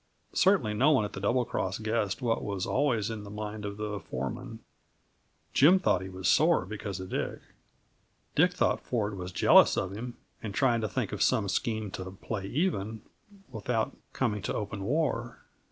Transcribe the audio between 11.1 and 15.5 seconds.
of some scheme to "play even," without coming to open war.